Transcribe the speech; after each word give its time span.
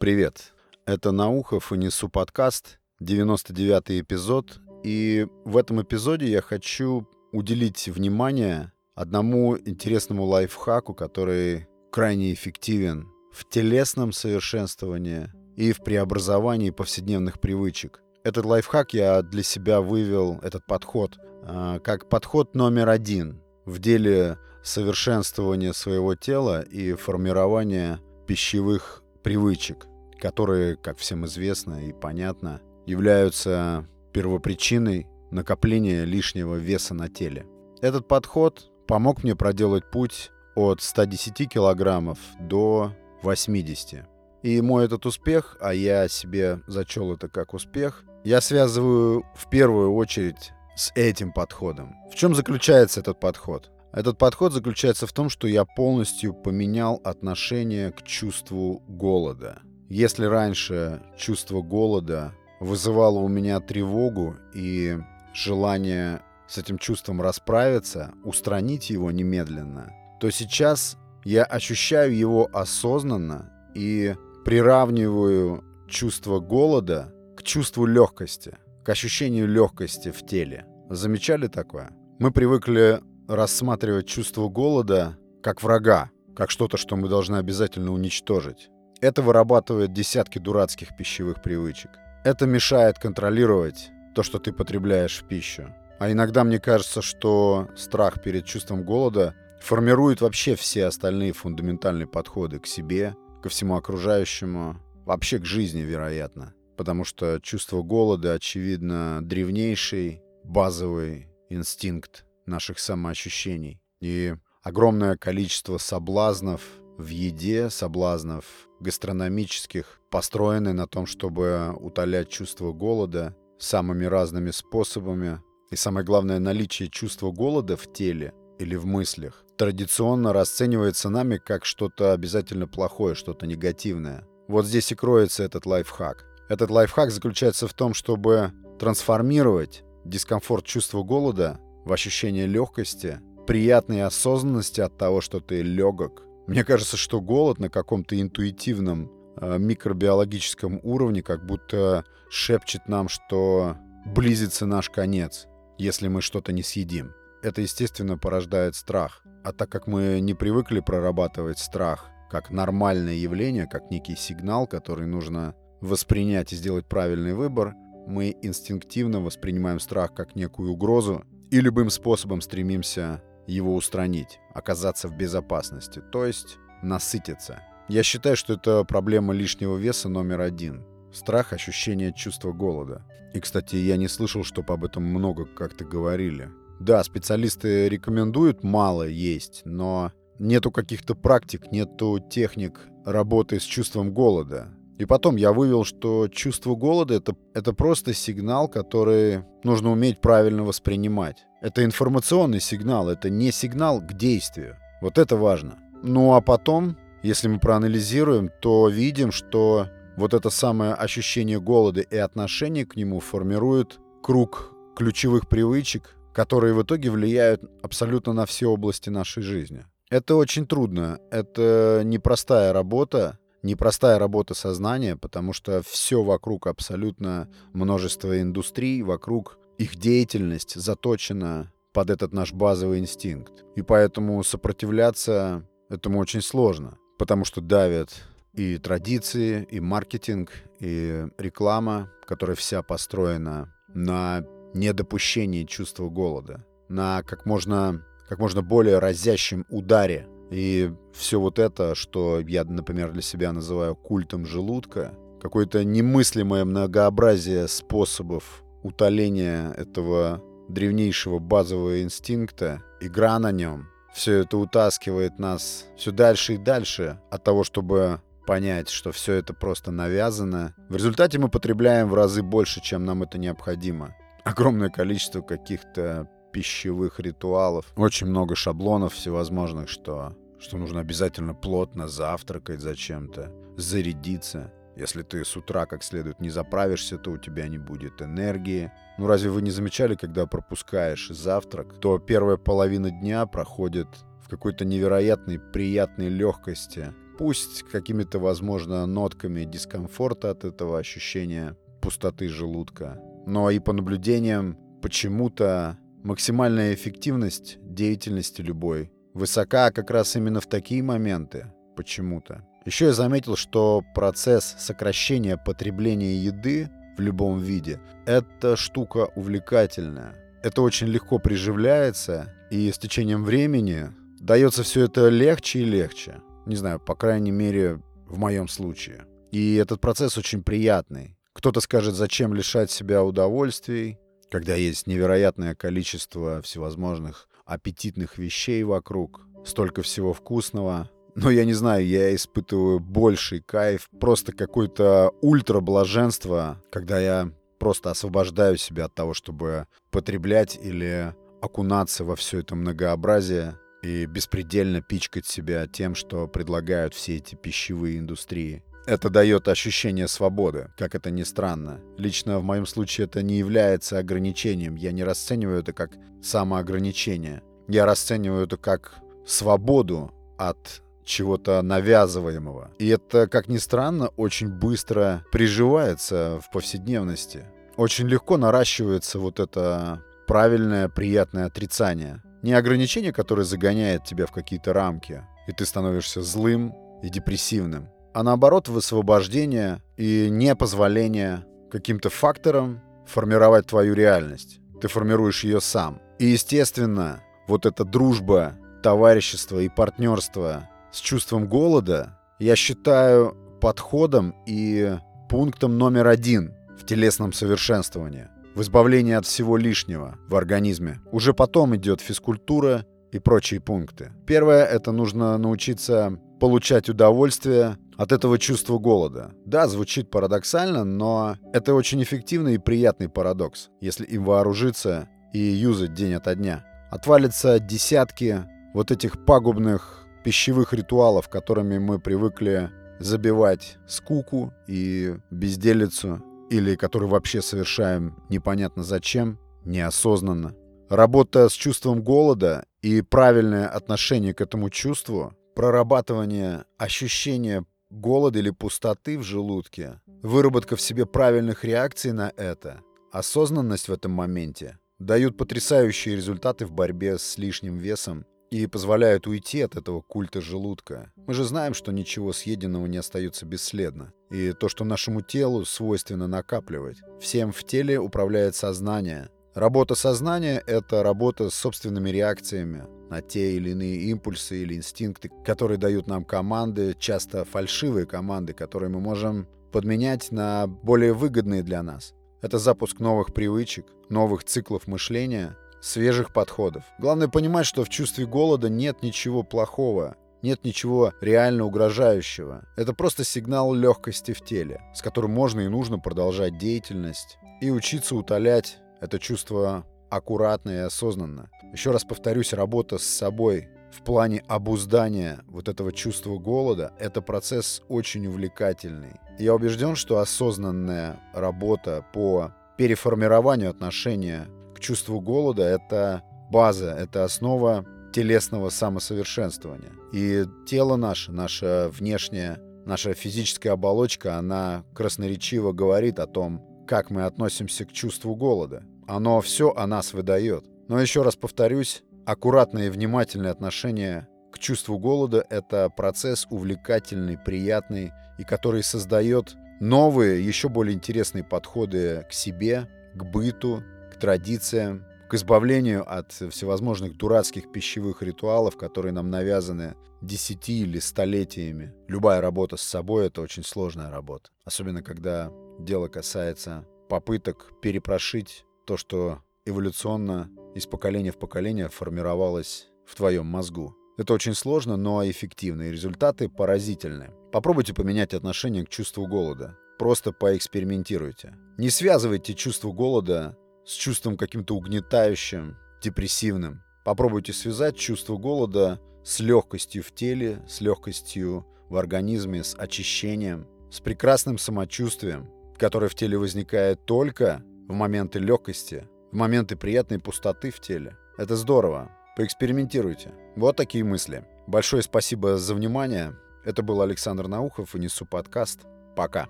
Привет. 0.00 0.54
Это 0.86 1.12
Наухов 1.12 1.72
и 1.72 1.76
Несу 1.76 2.08
подкаст, 2.08 2.78
99-й 3.02 4.00
эпизод. 4.00 4.58
И 4.82 5.26
в 5.44 5.58
этом 5.58 5.82
эпизоде 5.82 6.26
я 6.26 6.40
хочу 6.40 7.06
уделить 7.32 7.86
внимание 7.86 8.72
одному 8.94 9.58
интересному 9.58 10.24
лайфхаку, 10.24 10.94
который 10.94 11.68
крайне 11.92 12.32
эффективен 12.32 13.08
в 13.30 13.46
телесном 13.46 14.12
совершенствовании 14.12 15.28
и 15.56 15.72
в 15.72 15.84
преобразовании 15.84 16.70
повседневных 16.70 17.38
привычек. 17.38 18.00
Этот 18.24 18.46
лайфхак 18.46 18.94
я 18.94 19.20
для 19.20 19.42
себя 19.42 19.82
вывел, 19.82 20.40
этот 20.42 20.66
подход, 20.66 21.18
а, 21.42 21.78
как 21.78 22.08
подход 22.08 22.54
номер 22.54 22.88
один 22.88 23.42
в 23.66 23.78
деле 23.78 24.38
совершенствования 24.62 25.74
своего 25.74 26.14
тела 26.14 26.62
и 26.62 26.94
формирования 26.94 28.00
пищевых 28.26 29.02
привычек 29.22 29.89
которые, 30.20 30.76
как 30.76 30.98
всем 30.98 31.26
известно 31.26 31.88
и 31.88 31.92
понятно, 31.92 32.60
являются 32.86 33.86
первопричиной 34.12 35.06
накопления 35.30 36.04
лишнего 36.04 36.56
веса 36.56 36.94
на 36.94 37.08
теле. 37.08 37.46
Этот 37.80 38.06
подход 38.08 38.70
помог 38.86 39.22
мне 39.22 39.34
проделать 39.36 39.90
путь 39.90 40.30
от 40.54 40.82
110 40.82 41.48
килограммов 41.48 42.18
до 42.40 42.92
80. 43.22 44.06
И 44.42 44.60
мой 44.60 44.86
этот 44.86 45.06
успех, 45.06 45.56
а 45.60 45.74
я 45.74 46.08
себе 46.08 46.60
зачел 46.66 47.12
это 47.12 47.28
как 47.28 47.54
успех, 47.54 48.04
я 48.24 48.40
связываю 48.40 49.24
в 49.34 49.48
первую 49.48 49.94
очередь 49.94 50.52
с 50.76 50.92
этим 50.94 51.32
подходом. 51.32 51.94
В 52.10 52.14
чем 52.14 52.34
заключается 52.34 53.00
этот 53.00 53.20
подход? 53.20 53.70
Этот 53.92 54.18
подход 54.18 54.52
заключается 54.52 55.06
в 55.06 55.12
том, 55.12 55.28
что 55.28 55.46
я 55.48 55.64
полностью 55.64 56.32
поменял 56.32 57.00
отношение 57.04 57.90
к 57.90 58.02
чувству 58.02 58.82
голода. 58.86 59.62
Если 59.90 60.24
раньше 60.24 61.02
чувство 61.16 61.62
голода 61.62 62.32
вызывало 62.60 63.18
у 63.18 63.26
меня 63.26 63.58
тревогу 63.58 64.36
и 64.54 64.96
желание 65.34 66.22
с 66.46 66.58
этим 66.58 66.78
чувством 66.78 67.20
расправиться, 67.20 68.14
устранить 68.22 68.88
его 68.90 69.10
немедленно, 69.10 69.92
то 70.20 70.30
сейчас 70.30 70.96
я 71.24 71.42
ощущаю 71.42 72.16
его 72.16 72.48
осознанно 72.52 73.52
и 73.74 74.14
приравниваю 74.44 75.64
чувство 75.88 76.38
голода 76.38 77.12
к 77.36 77.42
чувству 77.42 77.84
легкости, 77.84 78.58
к 78.84 78.88
ощущению 78.90 79.48
легкости 79.48 80.12
в 80.12 80.24
теле. 80.24 80.66
Замечали 80.88 81.48
такое? 81.48 81.90
Мы 82.20 82.30
привыкли 82.30 83.00
рассматривать 83.26 84.06
чувство 84.06 84.48
голода 84.48 85.18
как 85.42 85.64
врага, 85.64 86.10
как 86.36 86.52
что-то, 86.52 86.76
что 86.76 86.94
мы 86.94 87.08
должны 87.08 87.38
обязательно 87.38 87.92
уничтожить. 87.92 88.70
Это 89.00 89.22
вырабатывает 89.22 89.94
десятки 89.94 90.38
дурацких 90.38 90.94
пищевых 90.94 91.40
привычек. 91.40 91.90
Это 92.22 92.46
мешает 92.46 92.98
контролировать 92.98 93.90
то, 94.14 94.22
что 94.22 94.38
ты 94.38 94.52
потребляешь 94.52 95.22
в 95.22 95.24
пищу. 95.24 95.74
А 95.98 96.12
иногда 96.12 96.44
мне 96.44 96.58
кажется, 96.58 97.00
что 97.00 97.68
страх 97.76 98.22
перед 98.22 98.44
чувством 98.44 98.84
голода 98.84 99.34
формирует 99.60 100.20
вообще 100.20 100.54
все 100.54 100.84
остальные 100.84 101.32
фундаментальные 101.32 102.06
подходы 102.06 102.58
к 102.58 102.66
себе, 102.66 103.16
ко 103.42 103.48
всему 103.48 103.76
окружающему, 103.76 104.76
вообще 105.06 105.38
к 105.38 105.46
жизни, 105.46 105.80
вероятно. 105.80 106.54
Потому 106.76 107.04
что 107.04 107.40
чувство 107.42 107.82
голода, 107.82 108.34
очевидно, 108.34 109.20
древнейший 109.22 110.22
базовый 110.44 111.28
инстинкт 111.48 112.26
наших 112.44 112.78
самоощущений. 112.78 113.80
И 114.00 114.34
огромное 114.62 115.16
количество 115.16 115.78
соблазнов 115.78 116.62
в 116.98 117.08
еде, 117.08 117.70
соблазнов 117.70 118.44
гастрономических, 118.80 120.00
построены 120.10 120.72
на 120.72 120.86
том, 120.86 121.06
чтобы 121.06 121.74
утолять 121.78 122.28
чувство 122.28 122.72
голода 122.72 123.36
самыми 123.58 124.06
разными 124.06 124.50
способами. 124.50 125.40
И 125.70 125.76
самое 125.76 126.04
главное, 126.04 126.38
наличие 126.38 126.88
чувства 126.88 127.30
голода 127.30 127.76
в 127.76 127.92
теле 127.92 128.32
или 128.58 128.74
в 128.76 128.86
мыслях 128.86 129.44
традиционно 129.60 130.32
расценивается 130.32 131.10
нами 131.10 131.36
как 131.36 131.66
что-то 131.66 132.14
обязательно 132.14 132.66
плохое, 132.66 133.14
что-то 133.14 133.46
негативное. 133.46 134.26
Вот 134.48 134.64
здесь 134.64 134.90
и 134.90 134.94
кроется 134.94 135.42
этот 135.42 135.66
лайфхак. 135.66 136.24
Этот 136.48 136.70
лайфхак 136.70 137.10
заключается 137.10 137.68
в 137.68 137.74
том, 137.74 137.92
чтобы 137.92 138.52
трансформировать 138.78 139.84
дискомфорт 140.06 140.64
чувства 140.64 141.02
голода 141.02 141.60
в 141.84 141.92
ощущение 141.92 142.46
легкости, 142.46 143.20
приятной 143.46 144.02
осознанности 144.02 144.80
от 144.80 144.96
того, 144.96 145.20
что 145.20 145.40
ты 145.40 145.60
легок, 145.60 146.22
мне 146.46 146.64
кажется, 146.64 146.96
что 146.96 147.20
голод 147.20 147.58
на 147.58 147.68
каком-то 147.70 148.20
интуитивном 148.20 149.10
э, 149.36 149.58
микробиологическом 149.58 150.80
уровне 150.82 151.22
как 151.22 151.46
будто 151.46 152.04
шепчет 152.30 152.88
нам, 152.88 153.08
что 153.08 153.76
близится 154.06 154.66
наш 154.66 154.90
конец, 154.90 155.46
если 155.78 156.08
мы 156.08 156.22
что-то 156.22 156.52
не 156.52 156.62
съедим. 156.62 157.12
Это, 157.42 157.62
естественно, 157.62 158.18
порождает 158.18 158.74
страх. 158.74 159.22
А 159.44 159.52
так 159.52 159.70
как 159.70 159.86
мы 159.86 160.20
не 160.20 160.34
привыкли 160.34 160.80
прорабатывать 160.80 161.58
страх 161.58 162.10
как 162.30 162.50
нормальное 162.50 163.14
явление, 163.14 163.66
как 163.66 163.90
некий 163.90 164.14
сигнал, 164.14 164.66
который 164.66 165.06
нужно 165.06 165.54
воспринять 165.80 166.52
и 166.52 166.56
сделать 166.56 166.86
правильный 166.86 167.34
выбор, 167.34 167.74
мы 168.06 168.36
инстинктивно 168.42 169.20
воспринимаем 169.20 169.80
страх 169.80 170.14
как 170.14 170.36
некую 170.36 170.72
угрозу 170.72 171.24
и 171.50 171.60
любым 171.60 171.90
способом 171.90 172.40
стремимся 172.40 173.22
его 173.50 173.74
устранить, 173.74 174.40
оказаться 174.54 175.08
в 175.08 175.16
безопасности, 175.16 176.02
то 176.12 176.24
есть 176.24 176.58
насытиться. 176.82 177.62
Я 177.88 178.02
считаю, 178.02 178.36
что 178.36 178.54
это 178.54 178.84
проблема 178.84 179.34
лишнего 179.34 179.76
веса 179.76 180.08
номер 180.08 180.40
один. 180.40 180.84
Страх, 181.12 181.52
ощущение 181.52 182.12
чувства 182.12 182.52
голода. 182.52 183.04
И, 183.34 183.40
кстати, 183.40 183.76
я 183.76 183.96
не 183.96 184.08
слышал, 184.08 184.44
чтобы 184.44 184.72
об 184.72 184.84
этом 184.84 185.04
много 185.04 185.44
как-то 185.44 185.84
говорили. 185.84 186.50
Да, 186.78 187.02
специалисты 187.02 187.88
рекомендуют 187.88 188.62
мало 188.62 189.06
есть, 189.06 189.62
но 189.64 190.12
нету 190.38 190.70
каких-то 190.70 191.14
практик, 191.14 191.70
нету 191.72 192.18
техник 192.30 192.80
работы 193.04 193.60
с 193.60 193.64
чувством 193.64 194.14
голода. 194.14 194.68
И 194.98 195.04
потом 195.04 195.36
я 195.36 195.52
вывел, 195.52 195.84
что 195.84 196.28
чувство 196.28 196.74
голода 196.74 197.14
это, 197.14 197.34
это 197.54 197.72
просто 197.72 198.14
сигнал, 198.14 198.68
который 198.68 199.44
нужно 199.64 199.90
уметь 199.90 200.20
правильно 200.20 200.62
воспринимать. 200.62 201.46
Это 201.60 201.84
информационный 201.84 202.60
сигнал, 202.60 203.10
это 203.10 203.28
не 203.28 203.52
сигнал 203.52 204.00
к 204.00 204.14
действию. 204.14 204.78
Вот 205.02 205.18
это 205.18 205.36
важно. 205.36 205.78
Ну 206.02 206.32
а 206.32 206.40
потом, 206.40 206.96
если 207.22 207.48
мы 207.48 207.58
проанализируем, 207.58 208.50
то 208.60 208.88
видим, 208.88 209.30
что 209.30 209.88
вот 210.16 210.32
это 210.32 210.48
самое 210.48 210.94
ощущение 210.94 211.60
голода 211.60 212.00
и 212.00 212.16
отношение 212.16 212.86
к 212.86 212.96
нему 212.96 213.20
формирует 213.20 214.00
круг 214.22 214.72
ключевых 214.96 215.48
привычек, 215.48 216.16
которые 216.32 216.72
в 216.72 216.82
итоге 216.82 217.10
влияют 217.10 217.62
абсолютно 217.82 218.32
на 218.32 218.46
все 218.46 218.68
области 218.68 219.10
нашей 219.10 219.42
жизни. 219.42 219.84
Это 220.08 220.36
очень 220.36 220.66
трудно, 220.66 221.20
это 221.30 222.02
непростая 222.04 222.72
работа, 222.72 223.38
непростая 223.62 224.18
работа 224.18 224.54
сознания, 224.54 225.14
потому 225.14 225.52
что 225.52 225.82
все 225.82 226.22
вокруг 226.22 226.66
абсолютно 226.66 227.48
множество 227.72 228.40
индустрий, 228.40 229.02
вокруг 229.02 229.59
их 229.80 229.96
деятельность 229.96 230.74
заточена 230.78 231.72
под 231.94 232.10
этот 232.10 232.34
наш 232.34 232.52
базовый 232.52 232.98
инстинкт. 232.98 233.64
И 233.76 233.82
поэтому 233.82 234.42
сопротивляться 234.44 235.66
этому 235.88 236.18
очень 236.18 236.42
сложно, 236.42 236.98
потому 237.18 237.46
что 237.46 237.62
давят 237.62 238.12
и 238.52 238.76
традиции, 238.76 239.66
и 239.70 239.80
маркетинг, 239.80 240.52
и 240.80 241.26
реклама, 241.38 242.12
которая 242.26 242.56
вся 242.56 242.82
построена 242.82 243.74
на 243.94 244.44
недопущении 244.74 245.64
чувства 245.64 246.10
голода, 246.10 246.66
на 246.90 247.22
как 247.22 247.46
можно, 247.46 248.04
как 248.28 248.38
можно 248.38 248.60
более 248.60 248.98
разящем 248.98 249.64
ударе 249.70 250.28
и 250.50 250.92
все 251.14 251.40
вот 251.40 251.58
это, 251.58 251.94
что 251.94 252.40
я, 252.40 252.64
например, 252.64 253.12
для 253.12 253.22
себя 253.22 253.50
называю 253.52 253.96
культом 253.96 254.44
желудка, 254.44 255.16
какое-то 255.40 255.84
немыслимое 255.84 256.66
многообразие 256.66 257.66
способов 257.66 258.62
утоления 258.82 259.72
этого 259.72 260.42
древнейшего 260.68 261.38
базового 261.38 262.02
инстинкта, 262.02 262.82
игра 263.00 263.38
на 263.38 263.52
нем, 263.52 263.88
все 264.12 264.38
это 264.38 264.56
утаскивает 264.58 265.38
нас 265.38 265.86
все 265.96 266.10
дальше 266.10 266.54
и 266.54 266.58
дальше 266.58 267.20
от 267.30 267.44
того, 267.44 267.64
чтобы 267.64 268.20
понять, 268.46 268.88
что 268.88 269.12
все 269.12 269.34
это 269.34 269.54
просто 269.54 269.92
навязано. 269.92 270.74
В 270.88 270.96
результате 270.96 271.38
мы 271.38 271.48
потребляем 271.48 272.08
в 272.08 272.14
разы 272.14 272.42
больше, 272.42 272.80
чем 272.80 273.04
нам 273.04 273.22
это 273.22 273.38
необходимо. 273.38 274.16
Огромное 274.44 274.90
количество 274.90 275.40
каких-то 275.42 276.28
пищевых 276.52 277.20
ритуалов, 277.20 277.86
очень 277.96 278.26
много 278.26 278.56
шаблонов 278.56 279.14
всевозможных, 279.14 279.88
что 279.88 280.34
что 280.60 280.76
нужно 280.76 281.00
обязательно 281.00 281.54
плотно 281.54 282.06
завтракать 282.06 282.80
зачем-то, 282.80 283.50
зарядиться. 283.76 284.72
Если 284.96 285.22
ты 285.22 285.44
с 285.44 285.56
утра 285.56 285.86
как 285.86 286.02
следует 286.02 286.40
не 286.40 286.50
заправишься, 286.50 287.16
то 287.16 287.30
у 287.30 287.38
тебя 287.38 287.68
не 287.68 287.78
будет 287.78 288.20
энергии. 288.20 288.92
Ну 289.18 289.26
разве 289.26 289.50
вы 289.50 289.62
не 289.62 289.70
замечали, 289.70 290.14
когда 290.14 290.46
пропускаешь 290.46 291.28
завтрак, 291.28 291.94
то 292.00 292.18
первая 292.18 292.56
половина 292.56 293.10
дня 293.10 293.46
проходит 293.46 294.08
в 294.44 294.48
какой-то 294.48 294.84
невероятной 294.84 295.58
приятной 295.58 296.28
легкости, 296.28 297.14
Пусть 297.40 297.84
какими-то, 297.84 298.38
возможно, 298.38 299.06
нотками 299.06 299.64
дискомфорта 299.64 300.50
от 300.50 300.66
этого 300.66 300.98
ощущения 300.98 301.74
пустоты 302.02 302.48
желудка, 302.48 303.18
но 303.46 303.70
и 303.70 303.78
по 303.78 303.94
наблюдениям 303.94 304.76
почему-то 305.00 305.96
максимальная 306.22 306.92
эффективность 306.92 307.78
деятельности 307.80 308.60
любой 308.60 309.10
высока 309.32 309.90
как 309.90 310.10
раз 310.10 310.36
именно 310.36 310.60
в 310.60 310.66
такие 310.66 311.02
моменты, 311.02 311.72
почему-то. 311.96 312.66
Еще 312.84 313.06
я 313.06 313.12
заметил, 313.12 313.56
что 313.56 314.02
процесс 314.14 314.74
сокращения 314.78 315.56
потребления 315.56 316.36
еды 316.36 316.90
в 317.16 317.20
любом 317.20 317.58
виде— 317.58 318.00
это 318.26 318.76
штука 318.76 319.30
увлекательная. 319.34 320.34
Это 320.62 320.82
очень 320.82 321.06
легко 321.06 321.38
приживляется, 321.38 322.54
и 322.70 322.90
с 322.90 322.98
течением 322.98 323.44
времени 323.44 324.10
дается 324.40 324.82
все 324.82 325.04
это 325.04 325.28
легче 325.28 325.80
и 325.80 325.84
легче. 325.84 326.40
Не 326.66 326.76
знаю, 326.76 327.00
по 327.00 327.14
крайней 327.14 327.50
мере, 327.50 328.00
в 328.26 328.38
моем 328.38 328.68
случае. 328.68 329.26
И 329.50 329.74
этот 329.74 330.00
процесс 330.00 330.38
очень 330.38 330.62
приятный. 330.62 331.36
Кто-то 331.52 331.80
скажет, 331.80 332.14
зачем 332.14 332.54
лишать 332.54 332.90
себя 332.90 333.24
удовольствий, 333.24 334.18
когда 334.50 334.74
есть 334.74 335.06
невероятное 335.06 335.74
количество 335.74 336.62
всевозможных 336.62 337.48
аппетитных 337.66 338.38
вещей 338.38 338.82
вокруг, 338.82 339.46
столько 339.64 340.02
всего 340.02 340.32
вкусного. 340.32 341.10
Но 341.34 341.50
я 341.50 341.64
не 341.64 341.72
знаю, 341.72 342.06
я 342.06 342.34
испытываю 342.34 343.00
больший 343.00 343.60
кайф, 343.60 344.08
просто 344.20 344.52
какое-то 344.52 345.32
ультра-блаженство, 345.40 346.82
когда 346.90 347.18
я 347.20 347.52
просто 347.78 348.10
освобождаю 348.10 348.76
себя 348.76 349.06
от 349.06 349.14
того, 349.14 349.34
чтобы 349.34 349.86
потреблять 350.10 350.78
или 350.80 351.34
окунаться 351.60 352.24
во 352.24 352.36
все 352.36 352.60
это 352.60 352.74
многообразие 352.74 353.78
и 354.02 354.26
беспредельно 354.26 355.02
пичкать 355.02 355.46
себя 355.46 355.86
тем, 355.86 356.14
что 356.14 356.46
предлагают 356.46 357.14
все 357.14 357.36
эти 357.36 357.54
пищевые 357.54 358.18
индустрии. 358.18 358.82
Это 359.06 359.30
дает 359.30 359.66
ощущение 359.68 360.28
свободы, 360.28 360.90
как 360.96 361.14
это 361.14 361.30
ни 361.30 361.42
странно. 361.42 362.00
Лично 362.16 362.58
в 362.58 362.64
моем 362.64 362.86
случае 362.86 363.26
это 363.26 363.42
не 363.42 363.58
является 363.58 364.18
ограничением. 364.18 364.94
Я 364.94 365.12
не 365.12 365.24
расцениваю 365.24 365.80
это 365.80 365.92
как 365.92 366.12
самоограничение. 366.42 367.62
Я 367.88 368.06
расцениваю 368.06 368.66
это 368.66 368.76
как 368.76 369.16
свободу 369.46 370.32
от 370.58 371.02
чего-то 371.30 371.80
навязываемого. 371.82 372.90
И 372.98 373.08
это, 373.08 373.46
как 373.46 373.68
ни 373.68 373.78
странно, 373.78 374.28
очень 374.36 374.68
быстро 374.68 375.44
приживается 375.52 376.60
в 376.62 376.70
повседневности. 376.70 377.64
Очень 377.96 378.28
легко 378.28 378.56
наращивается 378.56 379.38
вот 379.38 379.60
это 379.60 380.22
правильное, 380.46 381.08
приятное 381.08 381.66
отрицание. 381.66 382.42
Не 382.62 382.74
ограничение, 382.74 383.32
которое 383.32 383.64
загоняет 383.64 384.24
тебя 384.24 384.46
в 384.46 384.52
какие-то 384.52 384.92
рамки, 384.92 385.42
и 385.66 385.72
ты 385.72 385.86
становишься 385.86 386.42
злым 386.42 386.94
и 387.22 387.30
депрессивным, 387.30 388.08
а 388.34 388.42
наоборот 388.42 388.88
высвобождение 388.88 390.02
и 390.16 390.48
непозволение 390.50 391.64
каким-то 391.90 392.30
факторам 392.30 393.00
формировать 393.26 393.86
твою 393.86 394.14
реальность. 394.14 394.80
Ты 395.00 395.08
формируешь 395.08 395.64
ее 395.64 395.80
сам. 395.80 396.20
И, 396.38 396.46
естественно, 396.46 397.40
вот 397.66 397.86
эта 397.86 398.04
дружба, 398.04 398.74
товарищество 399.02 399.78
и 399.78 399.88
партнерство 399.88 400.89
с 401.12 401.20
чувством 401.20 401.66
голода 401.66 402.38
я 402.58 402.76
считаю 402.76 403.56
подходом 403.80 404.54
и 404.66 405.16
пунктом 405.48 405.98
номер 405.98 406.28
один 406.28 406.74
в 406.98 407.04
телесном 407.04 407.52
совершенствовании, 407.52 408.48
в 408.74 408.82
избавлении 408.82 409.34
от 409.34 409.46
всего 409.46 409.76
лишнего 409.76 410.38
в 410.48 410.54
организме. 410.54 411.20
Уже 411.32 411.54
потом 411.54 411.96
идет 411.96 412.20
физкультура 412.20 413.06
и 413.32 413.38
прочие 413.38 413.80
пункты. 413.80 414.32
Первое— 414.46 414.84
это 414.86 415.12
нужно 415.12 415.56
научиться 415.58 416.38
получать 416.60 417.08
удовольствие 417.08 417.96
от 418.16 418.32
этого 418.32 418.58
чувства 418.58 418.98
голода. 418.98 419.52
Да, 419.64 419.88
звучит 419.88 420.30
парадоксально, 420.30 421.04
но 421.04 421.56
это 421.72 421.94
очень 421.94 422.22
эффективный 422.22 422.74
и 422.74 422.78
приятный 422.78 423.30
парадокс, 423.30 423.88
если 424.00 424.26
им 424.26 424.44
вооружиться 424.44 425.28
и 425.54 425.58
юзать 425.58 426.14
день 426.14 426.34
ото 426.34 426.54
дня. 426.54 426.84
Отвалятся 427.10 427.80
десятки 427.80 428.64
вот 428.92 429.10
этих 429.10 429.44
пагубных 429.46 430.19
пищевых 430.42 430.92
ритуалов, 430.92 431.48
которыми 431.48 431.98
мы 431.98 432.18
привыкли 432.18 432.90
забивать 433.18 433.98
скуку 434.06 434.72
и 434.86 435.36
безделицу, 435.50 436.42
или 436.70 436.96
которые 436.96 437.28
вообще 437.28 437.60
совершаем 437.62 438.36
непонятно 438.48 439.02
зачем, 439.02 439.58
неосознанно. 439.84 440.74
Работа 441.08 441.68
с 441.68 441.72
чувством 441.72 442.22
голода 442.22 442.84
и 443.02 443.20
правильное 443.20 443.88
отношение 443.88 444.54
к 444.54 444.60
этому 444.60 444.90
чувству, 444.90 445.52
прорабатывание 445.74 446.84
ощущения 446.98 447.84
голода 448.10 448.58
или 448.58 448.70
пустоты 448.70 449.38
в 449.38 449.42
желудке, 449.42 450.20
выработка 450.42 450.96
в 450.96 451.00
себе 451.00 451.26
правильных 451.26 451.84
реакций 451.84 452.32
на 452.32 452.52
это, 452.56 453.00
осознанность 453.32 454.08
в 454.08 454.12
этом 454.12 454.32
моменте 454.32 454.98
дают 455.18 455.56
потрясающие 455.56 456.34
результаты 456.34 456.86
в 456.86 456.92
борьбе 456.92 457.38
с 457.38 457.58
лишним 457.58 457.98
весом 457.98 458.46
и 458.70 458.86
позволяют 458.86 459.46
уйти 459.46 459.80
от 459.82 459.96
этого 459.96 460.20
культа 460.20 460.60
желудка. 460.60 461.32
Мы 461.46 461.54
же 461.54 461.64
знаем, 461.64 461.92
что 461.92 462.12
ничего 462.12 462.52
съеденного 462.52 463.06
не 463.06 463.18
остается 463.18 463.66
бесследно. 463.66 464.32
И 464.50 464.72
то, 464.72 464.88
что 464.88 465.04
нашему 465.04 465.40
телу 465.40 465.84
свойственно 465.84 466.46
накапливать. 466.46 467.18
Всем 467.40 467.72
в 467.72 467.82
теле 467.84 468.18
управляет 468.18 468.76
сознание. 468.76 469.48
Работа 469.74 470.14
сознания— 470.14 470.82
это 470.86 471.22
работа 471.22 471.70
с 471.70 471.74
собственными 471.74 472.30
реакциями, 472.30 473.04
на 473.28 473.40
те 473.40 473.72
или 473.74 473.90
иные 473.90 474.16
импульсы 474.22 474.82
или 474.82 474.94
инстинкты, 474.94 475.50
которые 475.64 475.98
дают 475.98 476.26
нам 476.26 476.44
команды, 476.44 477.14
часто 477.18 477.64
фальшивые 477.64 478.26
команды, 478.26 478.72
которые 478.72 479.10
мы 479.10 479.20
можем 479.20 479.68
подменять 479.92 480.50
на 480.50 480.86
более 480.88 481.32
выгодные 481.32 481.82
для 481.82 482.02
нас. 482.02 482.34
Это 482.62 482.78
запуск 482.78 483.20
новых 483.20 483.54
привычек, 483.54 484.06
новых 484.28 484.64
циклов 484.64 485.06
мышления, 485.06 485.76
свежих 486.00 486.52
подходов. 486.52 487.04
Главное 487.18 487.48
понимать, 487.48 487.86
что 487.86 488.04
в 488.04 488.08
чувстве 488.08 488.46
голода 488.46 488.88
нет 488.88 489.22
ничего 489.22 489.62
плохого, 489.62 490.36
нет 490.62 490.84
ничего 490.84 491.32
реально 491.40 491.84
угрожающего. 491.84 492.84
Это 492.96 493.14
просто 493.14 493.44
сигнал 493.44 493.94
легкости 493.94 494.52
в 494.52 494.62
теле, 494.62 495.00
с 495.14 495.22
которым 495.22 495.52
можно 495.52 495.80
и 495.80 495.88
нужно 495.88 496.18
продолжать 496.18 496.78
деятельность 496.78 497.58
и 497.80 497.90
учиться 497.90 498.36
утолять 498.36 498.98
это 499.20 499.38
чувство 499.38 500.06
аккуратно 500.30 500.90
и 500.90 500.96
осознанно. 500.96 501.70
Еще 501.92 502.10
раз 502.10 502.24
повторюсь, 502.24 502.72
работа 502.72 503.18
с 503.18 503.24
собой 503.24 503.88
в 504.12 504.22
плане 504.22 504.62
обуздания 504.66 505.60
вот 505.66 505.88
этого 505.88 506.12
чувства 506.12 506.58
голода— 506.58 507.12
это 507.18 507.42
процесс 507.42 508.02
очень 508.08 508.46
увлекательный. 508.46 509.40
Я 509.58 509.74
убежден, 509.74 510.16
что 510.16 510.38
осознанная 510.38 511.38
работа 511.52 512.24
по 512.32 512.72
переформированию 512.96 513.90
отношения 513.90 514.66
к 515.00 515.02
чувству 515.02 515.40
голода— 515.40 515.82
это 515.84 516.42
база, 516.70 517.12
это 517.12 517.44
основа 517.44 518.04
телесного 518.34 518.90
самосовершенствования. 518.90 520.12
И 520.30 520.66
тело 520.86 521.16
наше, 521.16 521.52
наша 521.52 522.10
внешняя, 522.12 522.78
наша 523.06 523.32
физическая 523.32 523.94
оболочка, 523.94 524.58
она 524.58 525.04
красноречиво 525.14 525.92
говорит 525.92 526.38
о 526.38 526.46
том, 526.46 526.84
как 527.08 527.30
мы 527.30 527.46
относимся 527.46 528.04
к 528.04 528.12
чувству 528.12 528.54
голода. 528.54 529.02
Оно 529.26 529.62
все 529.62 529.90
о 529.96 530.06
нас 530.06 530.34
выдает. 530.34 530.84
Но 531.08 531.18
еще 531.18 531.42
раз 531.42 531.56
повторюсь, 531.56 532.22
аккуратное 532.44 533.06
и 533.06 533.10
внимательное 533.10 533.70
отношение 533.70 534.48
к 534.70 534.78
чувству 534.78 535.18
голода— 535.18 535.64
это 535.70 536.10
процесс 536.10 536.66
увлекательный, 536.68 537.56
приятный 537.56 538.32
и 538.58 538.64
который 538.64 539.02
создает 539.02 539.76
новые, 539.98 540.64
еще 540.64 540.90
более 540.90 541.14
интересные 541.14 541.64
подходы 541.64 542.46
к 542.50 542.52
себе, 542.52 543.08
к 543.34 543.44
быту, 543.44 544.02
традициям, 544.40 545.24
к 545.48 545.54
избавлению 545.54 546.24
от 546.32 546.52
всевозможных 546.52 547.36
дурацких 547.36 547.92
пищевых 547.92 548.42
ритуалов, 548.42 548.96
которые 548.96 549.32
нам 549.32 549.50
навязаны 549.50 550.16
десяти 550.40 551.02
или 551.02 551.18
столетиями. 551.18 552.14
Любая 552.28 552.60
работа 552.60 552.96
с 552.96 553.02
собой— 553.02 553.46
это 553.48 553.60
очень 553.60 553.84
сложная 553.84 554.30
работа. 554.30 554.70
Особенно, 554.84 555.22
когда 555.22 555.72
дело 555.98 556.28
касается 556.28 557.04
попыток 557.28 557.92
перепрошить 558.00 558.84
то, 559.06 559.16
что 559.16 559.58
эволюционно 559.84 560.70
из 560.94 561.06
поколения 561.06 561.52
в 561.52 561.58
поколение 561.58 562.08
формировалось 562.08 563.08
в 563.26 563.34
твоем 563.34 563.66
мозгу. 563.66 564.16
Это 564.38 564.54
очень 564.54 564.74
сложно, 564.74 565.16
но 565.16 565.44
эффективно, 565.48 566.04
и 566.04 566.12
результаты 566.12 566.68
поразительны. 566.68 567.50
Попробуйте 567.72 568.14
поменять 568.14 568.54
отношение 568.54 569.04
к 569.04 569.10
чувству 569.10 569.46
голода. 569.46 569.98
Просто 570.18 570.52
поэкспериментируйте. 570.52 571.76
Не 571.98 572.10
связывайте 572.10 572.74
чувство 572.74 573.12
голода 573.12 573.76
с 574.10 574.12
чувством 574.12 574.56
каким-то 574.56 574.96
угнетающим, 574.96 575.96
депрессивным. 576.20 577.02
Попробуйте 577.24 577.72
связать 577.72 578.16
чувство 578.16 578.56
голода 578.56 579.20
с 579.44 579.60
легкостью 579.60 580.24
в 580.24 580.34
теле, 580.34 580.82
с 580.88 581.00
легкостью 581.00 581.86
в 582.08 582.16
организме, 582.16 582.82
с 582.82 582.96
очищением, 582.98 583.86
с 584.10 584.18
прекрасным 584.18 584.78
самочувствием, 584.78 585.70
которое 585.96 586.28
в 586.28 586.34
теле 586.34 586.58
возникает 586.58 587.24
только 587.24 587.84
в 588.08 588.12
моменты 588.12 588.58
легкости, 588.58 589.28
в 589.52 589.56
моменты 589.56 589.94
приятной 589.94 590.40
пустоты 590.40 590.90
в 590.90 590.98
теле. 590.98 591.36
Это 591.56 591.76
здорово. 591.76 592.32
Поэкспериментируйте. 592.56 593.54
Вот 593.76 593.96
такие 593.96 594.24
мысли. 594.24 594.64
Большое 594.88 595.22
спасибо 595.22 595.78
за 595.78 595.94
внимание. 595.94 596.56
Это 596.84 597.02
был 597.04 597.22
Александр 597.22 597.68
Наухов 597.68 598.16
и 598.16 598.18
Несу 598.18 598.44
подкаст. 598.44 599.02
Пока. 599.36 599.68